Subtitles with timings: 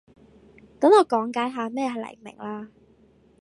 [0.79, 2.71] 等我講解下咩係黎明啦